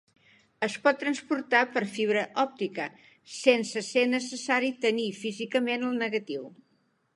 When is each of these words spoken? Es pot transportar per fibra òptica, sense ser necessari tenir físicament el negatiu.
Es 0.67 0.75
pot 0.85 0.95
transportar 1.01 1.59
per 1.75 1.83
fibra 1.97 2.23
òptica, 2.45 2.87
sense 3.35 3.85
ser 3.91 4.07
necessari 4.17 4.75
tenir 4.89 5.09
físicament 5.21 5.89
el 5.91 6.03
negatiu. 6.05 6.51